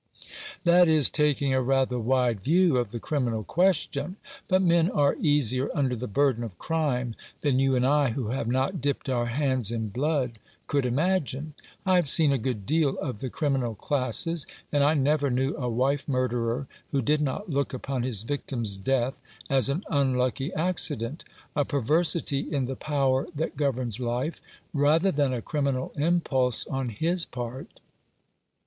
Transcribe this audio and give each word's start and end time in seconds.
"That 0.63 0.87
is 0.87 1.11
taking 1.11 1.53
a 1.53 1.61
rather 1.61 1.99
wide 1.99 2.39
view 2.41 2.77
of 2.77 2.89
the 2.89 2.99
criminal 2.99 3.43
question. 3.43 4.15
But 4.47 4.63
men 4.63 4.89
are 4.89 5.15
easier 5.17 5.69
under 5.75 5.95
the 5.95 6.07
burden 6.07 6.43
of 6.43 6.57
crime 6.57 7.13
than 7.41 7.59
you 7.59 7.75
and 7.75 7.85
I, 7.85 8.09
who 8.09 8.29
have 8.29 8.47
not 8.47 8.81
dipped 8.81 9.09
our 9.09 9.27
hands 9.27 9.71
in 9.71 9.89
blood, 9.89 10.39
could 10.65 10.87
imagine. 10.87 11.53
I 11.85 11.97
have 11.97 12.09
seen 12.09 12.31
a 12.31 12.39
good 12.39 12.65
deal 12.65 12.97
of 12.97 13.19
the 13.19 13.29
criminal 13.29 13.75
classes, 13.75 14.47
and 14.71 14.83
I 14.83 14.95
never 14.95 15.29
knew 15.29 15.55
a 15.55 15.69
wife 15.69 16.07
murderer 16.09 16.65
who 16.89 17.03
did 17.03 17.21
not 17.21 17.51
look 17.51 17.71
upon 17.71 18.01
his 18.01 18.23
victim's 18.23 18.77
death 18.77 19.21
as 19.51 19.69
an 19.69 19.83
unlucky 19.87 20.51
accident— 20.55 21.25
a 21.55 21.63
perversity 21.63 22.39
in 22.39 22.63
the 22.63 22.75
Power 22.75 23.27
that 23.35 23.55
governs 23.55 23.99
life, 23.99 24.41
rather 24.73 25.11
than 25.11 25.31
a 25.31 25.43
criminal 25.43 25.93
impulse 25.95 26.65
on 26.65 26.89
his 26.89 27.23
part." 27.23 27.79